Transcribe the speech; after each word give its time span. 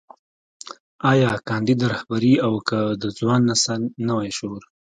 ايا 1.11 1.31
کانديد 1.47 1.79
رهبري 1.93 2.33
او 2.45 2.53
که 2.67 2.79
د 3.01 3.03
ځوان 3.17 3.41
نسل 3.49 3.81
نوی 4.09 4.29
شعور. 4.37 4.61